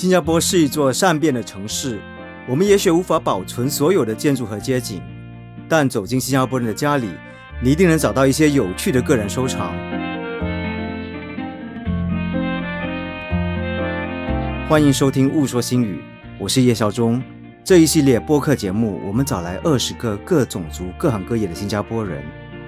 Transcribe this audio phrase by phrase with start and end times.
[0.00, 2.00] 新加坡是一座善变的城市，
[2.48, 5.02] 我们也许无法保存所有的建筑和街景，
[5.68, 7.10] 但走进新加坡人的家里，
[7.62, 9.74] 你一定能找到一些有趣的个人收藏。
[14.66, 15.96] 欢迎收听《雾说新语》，
[16.38, 17.22] 我是叶孝忠。
[17.62, 22.22] 这一系列播客节目，我们找来二十个各种族、各行各业的新加坡人，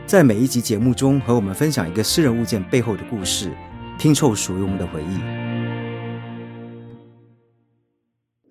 [0.04, 3.50] 在每一集节目中和我们分享一个私人物件背后的故事，
[3.98, 5.41] 拼凑属于我们的回忆。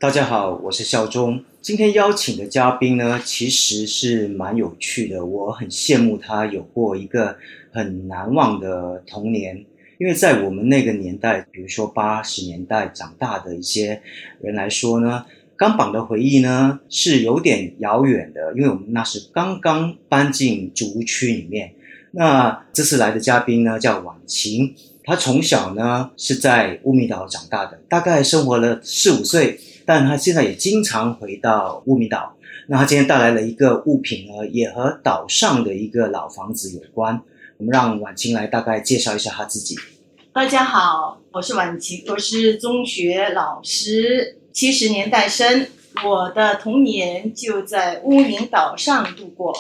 [0.01, 1.43] 大家好，我是孝忠。
[1.61, 5.23] 今天邀请的嘉宾呢，其实是蛮有趣的。
[5.23, 7.37] 我很羡慕他有过一个
[7.71, 9.63] 很难忘的童年，
[9.99, 14.01] 因为在我们那个年代，比如说八十年代长大的一些
[14.41, 15.23] 人来说呢，
[15.55, 21.75] 钢绑的回忆呢是有点遥远的，因为我们那时刚刚搬进竹屋区里面。
[22.13, 24.73] 那这次来的嘉宾呢叫婉晴，
[25.03, 29.59] 她从小呢是在乌米岛长大的，大概生活了四五岁。
[29.93, 32.34] 但他现在也经常回到乌米岛。
[32.70, 37.21] 那他今天带来了一个物品呢，也和岛上的一个老房子有关。
[37.57, 39.75] 我们让婉晴来大概介绍一下他自己。
[40.31, 45.67] 大家好，我是婉晴，我是中学老师，七十年代生。
[46.05, 49.53] 我的童年就在乌名岛上度过。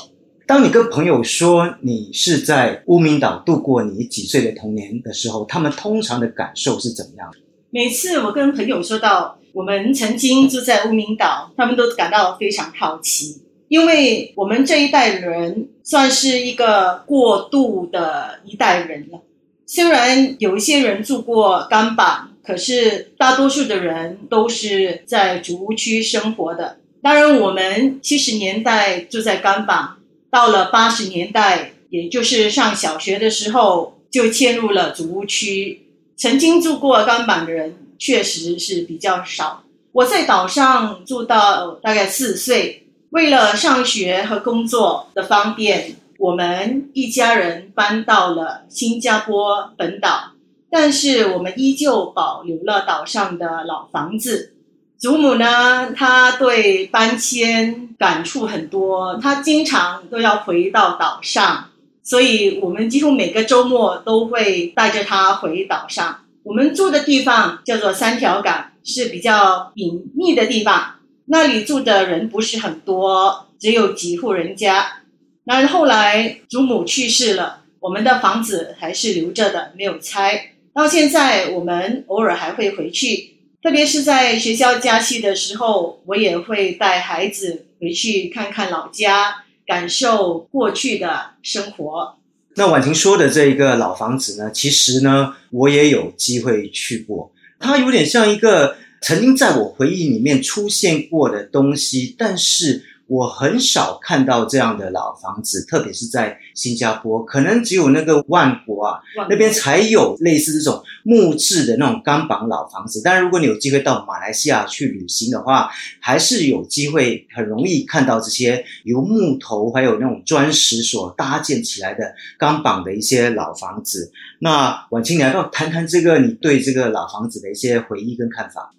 [0.47, 7.29] 当你跟朋友说你是在乌名岛度过你几岁的童年的时候，他们通常的感受是怎么样？
[7.71, 9.37] 每次我跟朋友说到。
[9.53, 19.19] 我们曾经住在乌名岛，他们都感到非常好奇，因为我们这一代人算是一个过渡的一代人了。
[19.65, 26.77] 虽然有一些人住过钢板，可是大多数的人都是在主屋区生活的。
[27.01, 29.95] 当然，我们七十年代住在钢板，
[30.29, 35.87] 到了八十年代，也就是上小学的时候，就迁入了主屋区。
[36.21, 37.75] 曾经住过钢板的人。
[38.03, 39.61] 确实是比较少。
[39.91, 50.31] 我在岛上住到大概四岁，为了上学和工作的方便，我们一家人搬到了新加坡本岛。
[50.71, 54.53] 但是我们依旧保留了岛上的老房子。
[54.97, 61.69] 祖母呢，她对搬迁感触很多，她经常都要回到岛上，
[62.01, 66.20] 所以我们几乎每个周末都会带着她回岛上。
[66.43, 70.95] 我们住的地方叫做三条港，是比较隐秘的地方。
[71.25, 75.03] 那里住的人不是很多，只有几户人家。
[75.43, 80.53] 那后来祖母去世了，我们的房子还是留着的，没有拆。
[80.73, 92.17] 到现在，我们偶尔还会回去，特别是在学校假期的时候，我也会带孩子回去看看老家，感受过去的生活。
[92.55, 102.85] 那婉婷说的这一个老房子呢，其实呢，我也有机会去过，它有点像一个曾经在我回忆里面出现过的东西，但是。
[103.11, 113.01] 我很少看到这样的老房子，特别是在新加坡，可能只有那个万国啊那边才有类似这种木质的那种钢板老房子。
[113.03, 115.69] 但是如果你有机会到马来西亚去旅行的话，
[115.99, 124.09] 还是有机会很容易看到这些由木头还有那种砖石所搭建起来的钢板的一些老房子。
[124.39, 128.73] 那婉清，你要不要谈谈这个你对这个老房子的一些回忆跟看法？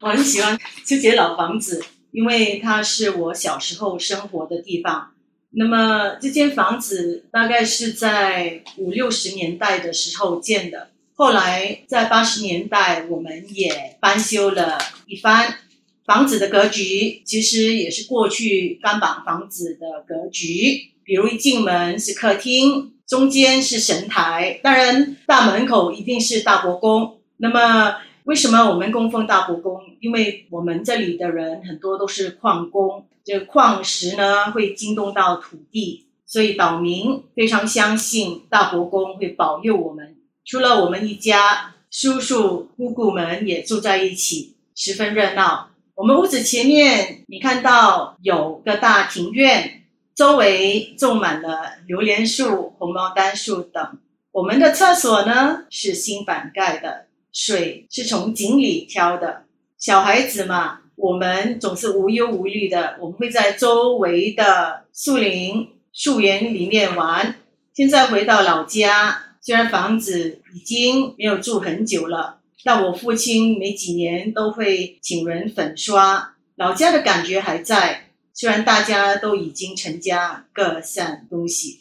[0.00, 1.84] 我很喜欢这些老房子。
[2.16, 5.12] 因为它是我小时候生活的地方，
[5.50, 15.58] 那么这间房子大概是在五六十年代的时候建的，后来在八十年代我们也翻修了一番。
[16.06, 27.18] 房子的格局其实也是过去钢板房子的格局，比如一进门是客厅，中间是神台，当然大门口一定是大伯公。
[27.36, 29.80] 那么为什么我们供奉大伯公？
[30.00, 40.16] 因为我们这里的人很多都是矿工，这矿石呢会惊动到土地，所以岛民非常相信大伯公会保佑我们。
[40.44, 45.68] 除了我们一家，叔叔姑姑们也住在一起，十分热闹。
[45.94, 49.84] 我们屋子前面你看到有个大庭院，
[50.16, 53.98] 周围种满了榴莲树、红毛丹树等。
[54.32, 57.05] 我们的厕所呢是新板盖的。
[57.36, 59.44] 水是从井里挑的，
[59.76, 62.96] 小孩子嘛，我们总是无忧无虑的。
[62.98, 67.36] 我们会在周围的树林、树园里面玩。
[67.74, 78.08] 现在回到老家，虽然房子已经没有住很久了，但我父亲每几年都会请人粉刷，老家的感觉还在。
[78.32, 81.78] 虽然大家都已经成家，各散东西。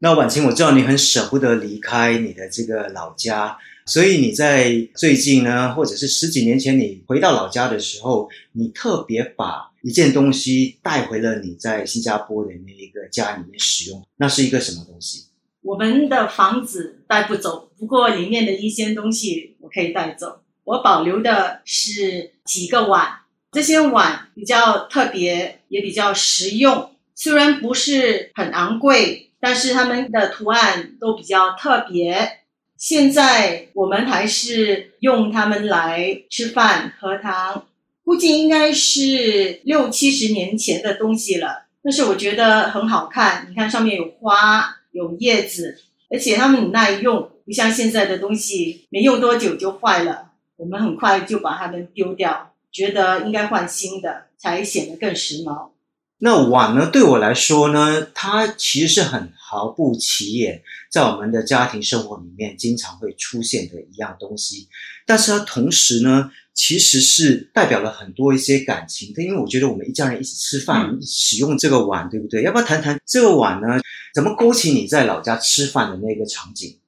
[0.00, 3.56] 那婉晴，我知道你很舍不得离开你的这个老家。
[3.88, 15.24] 所以你在最近呢，或者是十几年前你回到老家的时候，你特别把一件东西带回了你在新加坡的那一个家里面使用，那是一个什么东西？
[15.62, 20.42] 我们的房子带不走，不过里面的一些东西我可以带走。
[20.64, 23.08] 我保留的是几个碗，
[23.52, 26.90] 这些碗比较特别，也比较实用。
[27.14, 32.40] 虽然不是很昂贵，但是它们的图案都比较特别。
[32.78, 37.64] 现在我们还是用它们来吃饭喝汤，
[38.04, 41.64] 估计应该是六七十年前的东西了。
[41.82, 50.30] 但是我觉得很好看，你看上面有花有叶子，而且它们很耐用，不像现在的东西没用多久就坏了。
[50.56, 55.70] 我们很快就把它们丢掉，觉得应该换新的，才显得更时髦。
[56.18, 56.90] 那碗呢？
[56.92, 64.68] 对我来说呢，它其实是很毫不起眼，在我们的家庭生活里面经常会出现的一样东西。
[65.06, 69.22] 但是它同时呢，其实是代表了很多一些感情的。
[69.22, 72.42] 因为我觉得我们一家人一起吃饭，使用这个碗，对不对？
[72.42, 73.80] 要不要谈谈这个碗呢？
[74.14, 76.78] 怎么勾起你在老家吃饭的那个场景？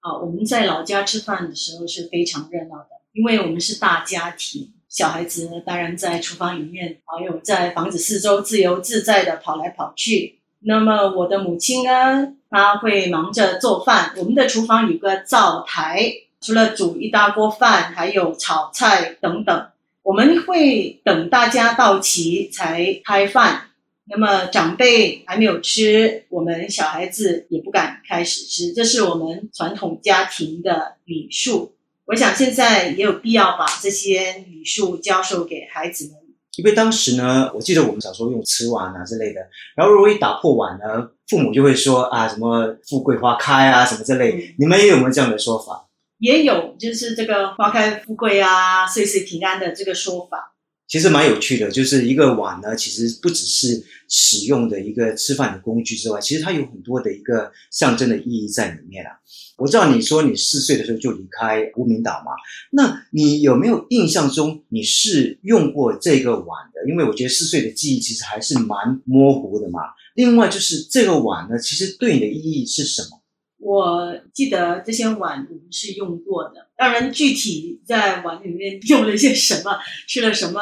[0.00, 2.88] 啊，我们在老家吃饭的时候是非常热闹的。
[3.12, 10.39] 因为我们是大家庭，小孩子呢当然在厨房里面，还有在房子四周自由自在的跑来跑去。
[10.62, 14.12] 那么我的母亲呢，她会忙着做饭。
[14.16, 19.66] 我们的厨房有个灶台，除了煮一大锅饭，还有炒菜等等。
[20.02, 23.68] 我们会等大家到齐才开饭。
[24.12, 31.74] 那么长辈还没有吃，我们小孩子也不敢开始吃，这是我们传统家庭的礼数。
[32.06, 36.16] 我想现在也有必要把这些礼数教授给孩子们，
[36.56, 39.40] 因为当时呢，我记得我们小时候用瓷碗啊之类的，
[39.76, 44.54] 然后如果一打破碗呢，父母就会说啊什么富贵花开啊什么之类。
[44.58, 45.86] 你们也有没有这样的说法？
[46.18, 50.49] 也有，就是这个花开富贵啊，岁岁平安的这个说法。
[50.90, 59.12] 其实蛮有趣的，就是一个碗呢，其实不只是使用的一个吃饭的工具之外，其实它有很多的一个象征的意义在里面啊。
[59.56, 62.32] 我知道你说你四岁的时候就离开无名岛嘛，
[62.72, 66.90] 那你有没有印象中你是用过这个碗的？
[66.90, 69.80] 因为我觉得四岁的记忆其实还是蛮模糊的嘛。
[70.16, 73.20] 另外就是这个碗呢，其实对你的意义是什么？
[73.62, 79.78] 我记得这些碗我们是用过的，让人具体在碗里面用了一些什么，
[80.08, 80.60] 吃了什么，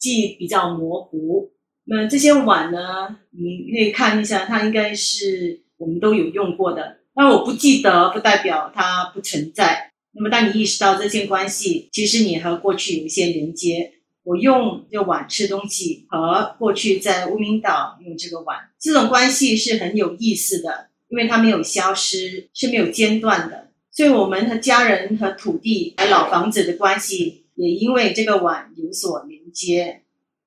[0.00, 1.50] 记忆比较模糊。
[1.84, 7.00] 那这些碗呢，你可以看一下，它应该是我们都有用过的。
[7.14, 9.92] 但我不记得，不代表它不存在。
[10.12, 13.92] 那么，当你意识到这些关系，其实你和过去有一些连接。
[14.24, 23.67] 我用这碗吃东西，和过去在无名岛用这个碗，这种关系是很有意思的，因为它没有消失，是没有间断的。
[23.90, 30.02] 所以，我们和家人、和土地、和老房子的关系，也因为这个碗有所连接。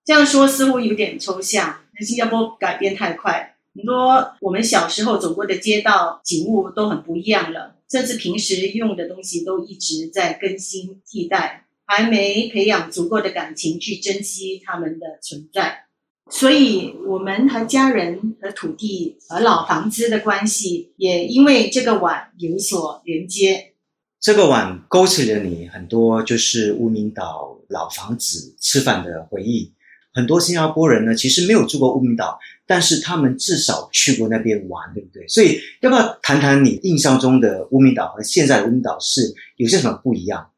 [0.06, 3.58] 这样说似乎有点抽象，那新加坡改变太快。
[3.76, 15.86] 很多我们小时候走过的街道景物都很不一样了，甚至平时用的东西都一直在更新替代，还没培养足够的感情去珍惜它们的存在。
[16.32, 23.74] 所以，我们和家人、和土地、和老房子的关系，也因为这个碗有所连接。
[24.20, 29.74] 这个碗勾起了你很多就是乌名岛老房子吃饭的回忆。
[30.14, 32.40] 很多新加坡人呢，其实没有住过乌名岛。
[32.66, 35.28] 但是他们至少去过那边玩，对不对？
[35.28, 40.50] 所以要不要谈谈你印象中的乌名岛和现在的乌名岛是有些什么不一样？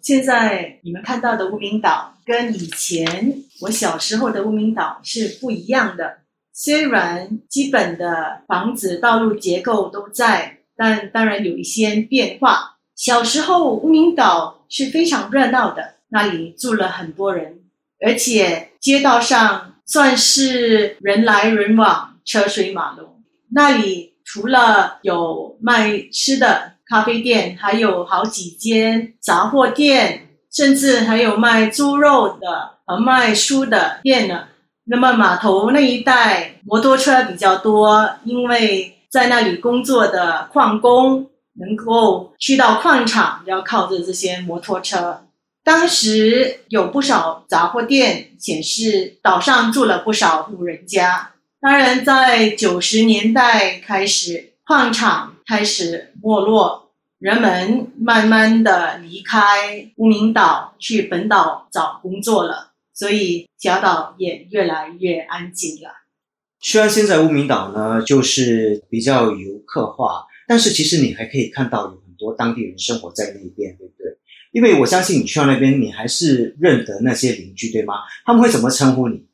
[0.00, 6.18] 现在你们看到的乌名岛跟以前我小时候的乌名岛是不一样的。
[6.52, 12.76] 虽然基本的房子、道路结构都在，但当然有一些变化。
[12.94, 17.60] 小时候乌名岛是非常热闹的，那里住了很多人，
[18.00, 19.66] 而且街道上。
[19.86, 23.24] 算是人来人往、车水马龙。
[23.52, 34.44] 那里除了有卖吃的咖啡店，还有好几间杂货店，甚至还有卖猪肉的和卖书的店呢。
[34.84, 45.22] 那么码头那一带摩托车比较多，因为在那里工作的矿工能够去到矿场，要靠着这些摩托车。
[45.62, 51.32] 当时有不少杂货店，显示岛上住了不少户人家。
[51.60, 56.89] 当然，在九十年代开始，矿场开始没落，
[57.20, 65.90] 人们慢慢的离开无名岛，去本岛找工作了，所以小岛也越来越安静了。
[66.60, 72.10] 虽然现在无名岛呢，就是比较游客化，但是其实你还可以看到有很。
[72.20, 74.14] 多当地人生活在那边，对不对？
[74.52, 77.94] 因为我相信你去到那边，你还是认得那些邻居，对吗？
[78.26, 79.24] 他们会怎么称呼你？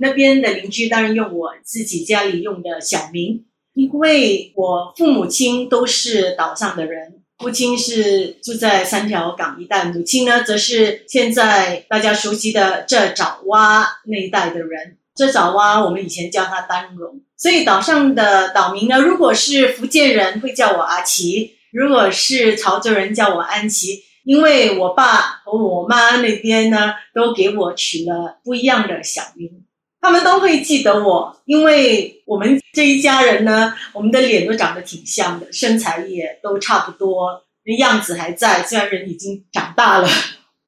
[0.00, 14.96] 那边的邻居当然用我自己家里用的小名，因为我父母亲都是岛上的人，父亲是住在三条港一带，母亲呢则是现在大家熟悉的这爪哇那一带的人。
[15.14, 24.04] 这爪哇我们以前叫他丹绒，所以岛上的岛民呢，如果是福建人会叫我阿奇，如果是潮州人叫我安琪。
[24.24, 29.64] 因为我爸和我妈那边呢，都给我取了不一样的小名，
[30.00, 40.08] 他们都会记得我，因为我们这一家人呢，我们的脸都长得挺像的，身材也都差不多，那样子还在，虽然人已经长大了。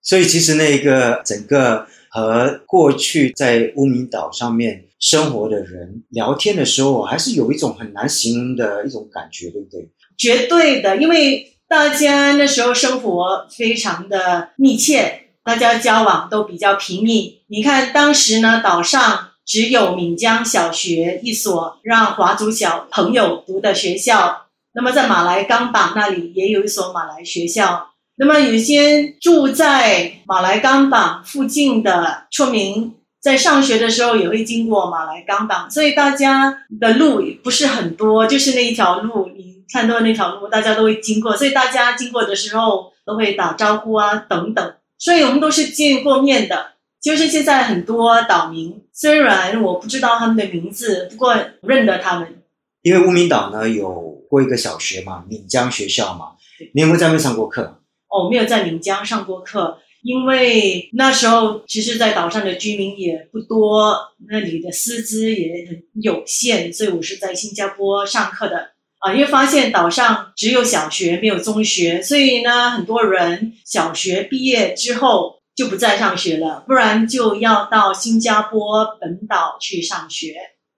[0.02, 9.88] 所以其实那个整个和过去在乌名岛上面生活的人聊天的时候，还是有一种很难形容的一种感觉，对不对？
[10.16, 11.46] 绝对的，因为。
[11.70, 17.42] 大家那时候生活非常的密切，大家交往都比较频密。
[17.49, 24.47] 你看当时呢，岛上只有闽江小学一所让华族小朋友读的学校。
[24.75, 27.90] 那么在马来冈榜那里也有一所马来学校。
[28.16, 39.30] 那么有些住在马来冈榜附近的村民，在上学的时候也会经过马来冈榜，所以大家的路不是很多，就是那一条路。
[39.37, 39.50] 你。
[39.73, 44.75] 看到那条路，大家都会经过，所以大家经过的时候都会打招呼啊，等等。
[45.00, 46.75] 所以我们都是见过面的。
[47.02, 52.42] 就是现在很多岛民，虽然我不知道他们的名字，不过认得他们。
[52.83, 53.90] 因为乌名岛呢有
[54.28, 56.33] 过一个小学嘛，闽江学校嘛，
[56.75, 57.80] 你有没有在那边上过课？
[58.09, 63.97] 哦，没有在闽江上过课，因为那时候其实，在岛上的居民也不多，
[64.28, 68.73] 那里的师资也很有限，所以我是在新加坡上课的。
[69.00, 80.35] 啊，因为发现岛上只有小学没有中学，所以呢，很多人小学毕业之后就不再上学了，不然就要到新加坡本岛去上学。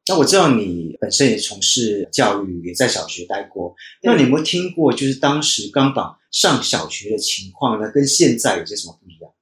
[0.08, 3.74] 那我知道你本身也从事教育，也在小学待过。
[4.02, 7.90] 那你有没有听过，就是当时冈榜上小学的情况呢？
[7.92, 9.32] 跟现在有些什么不一样？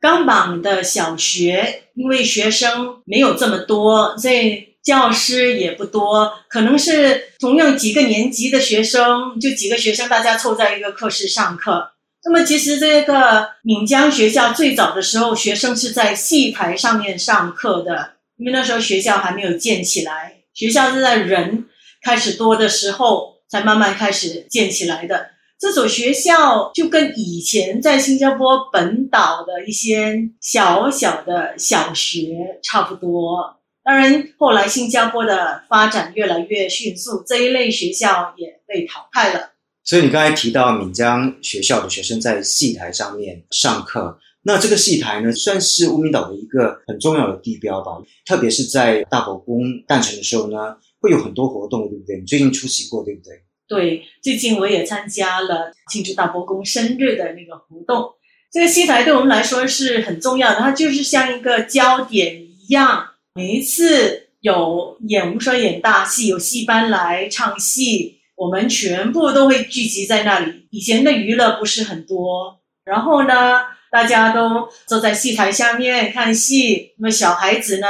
[0.00, 4.67] 冈榜的小学因为学生没有这么多，所以。
[4.88, 11.90] 教师也不多，可能是同样几个年级的学生，就几个学生，大家凑在一个课室上课。
[12.24, 21.66] 那么，其实这个闽江学校最早的时候，学生是在戏台上面上课的，因为那时候学校还没有建起来，学校是在人
[22.02, 25.28] 开始多的时候才慢慢开始建起来的。
[25.60, 33.57] 这所学校就跟以前在新加坡本岛的一些小小的小学差不多。
[33.88, 39.52] 当然，后来新加坡的发展越来越迅速，这一类学校也被淘汰了。
[39.82, 47.92] 所以你刚才提到闽江学校的学生在戏台上面上课，那这个戏台呢，算是乌名岛的一个很重要的地标吧。
[48.26, 52.18] 特别是在大伯公诞辰的时候呢，会有很多活动，对不对？
[52.18, 53.40] 你最近出席过，对不对？
[53.66, 58.10] 对，最近我也参加了庆祝大伯公生日的那个活动。
[58.52, 63.06] 这个戏台对我们来说是很重要的，它就是像一个焦点一样。
[63.38, 70.66] 每一次有演，无双演大戏，有戏班来唱戏，我们全部都会聚集在那里。
[70.72, 73.60] 以前的娱乐不是很多，然后呢，
[73.92, 76.94] 大家都坐在戏台下面看戏。
[76.98, 77.86] 那么小孩子呢，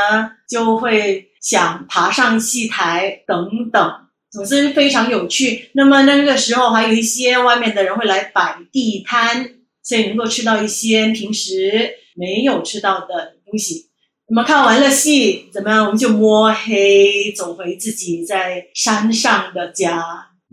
[0.47, 3.93] 就会想爬上戏台等等，
[4.31, 5.71] 总之非常有趣。
[5.73, 9.51] 那么那个时候还有一些外面的人会来摆地摊，
[9.83, 13.88] 所以能够吃到一些平时没有吃到的东西。
[14.29, 15.87] 我们看完了戏，怎么样？
[15.87, 20.05] 我们就摸黑走回自己在山上的家，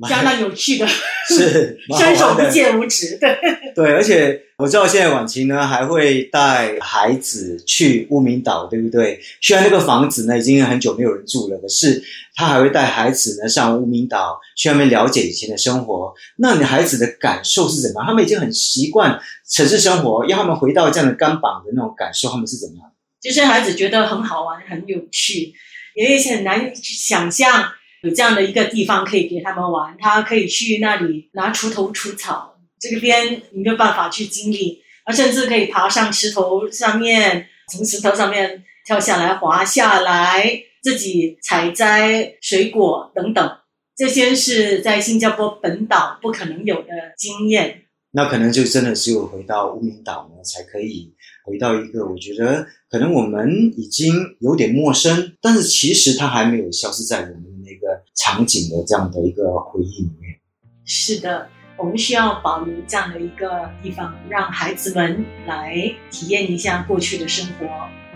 [0.07, 0.87] 相当有趣的，
[1.27, 3.17] 是 伸手不见五指。
[3.19, 3.37] 对
[3.75, 9.19] 对，而且我知道现在婉晴呢还会带孩子去乌名岛，对不对？
[9.41, 12.01] 虽然那个房子呢已经很久没有人住了，可是
[12.33, 16.13] 他还会带孩子呢上乌名岛去那边了解以前的生活。
[16.37, 18.07] 那你孩子的感受是怎么样？
[18.07, 22.89] 他们已经很习惯城市生活，要他们回到这样的干榜的那种感受，他们是怎么样？
[23.25, 25.51] 这些孩子觉得很好玩、很有趣，
[25.95, 27.67] 也很难想象
[28.03, 29.97] 有这样的一个地方可以给他们玩。
[29.99, 34.79] 他可以去那里拿锄头除草，这个边你没有办法去经历。
[35.03, 43.57] 他甚至可以爬上石头上面，从石头上面跳下来、滑下来，自己采摘水果等等。
[43.97, 47.85] 这些是在新加坡本岛不可能有的经验。
[48.11, 51.14] 那可能就真的只有回到乌名岛呢，才可以。
[51.45, 60.39] 回到一个，我觉得可能我们已经有点陌生，但是其实它还没有消失在我们那个场景的这样的一个回忆里面。
[60.83, 61.47] 是的，
[61.77, 65.75] 我们需要保留这样的一个地方，让孩子们来
[66.09, 67.67] 体验一下过去的生活。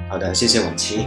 [0.09, 1.05] 好的，谢谢婉琪。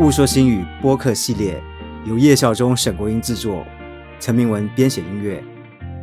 [0.00, 1.60] 雾说新语播客系列
[2.06, 3.66] 由叶孝忠、沈国英制作，
[4.20, 5.42] 陈明文编写音乐，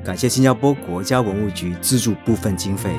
[0.03, 2.91] 感谢新加坡国家文物局资助部分经费。